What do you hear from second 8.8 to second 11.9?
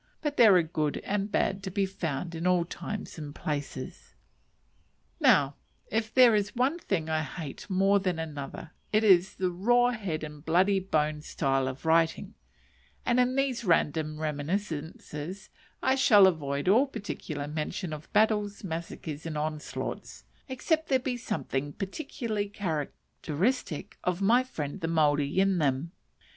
it is the raw head and bloody bones style of